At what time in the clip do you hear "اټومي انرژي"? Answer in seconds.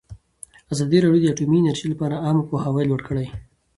1.33-1.87